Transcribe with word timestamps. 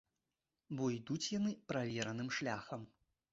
Бо 0.79 0.87
ідуць 0.95 1.31
яны 1.33 1.51
правераным 1.73 2.33
шляхам. 2.39 2.81